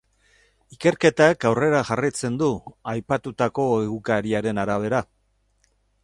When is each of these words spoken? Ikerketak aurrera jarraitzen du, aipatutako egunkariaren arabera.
Ikerketak 0.75 1.43
aurrera 1.49 1.81
jarraitzen 1.89 2.39
du, 2.41 2.47
aipatutako 2.93 3.67
egunkariaren 3.89 4.63
arabera. 4.63 5.03